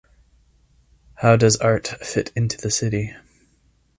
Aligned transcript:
How 1.17 1.35
does 1.35 1.57
art 1.57 1.85
fit 2.01 2.31
into 2.35 2.57
the 2.57 2.71
city? 2.71 3.15